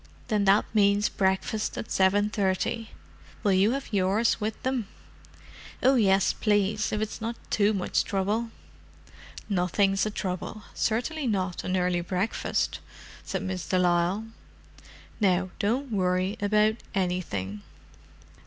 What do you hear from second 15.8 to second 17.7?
worry about anything."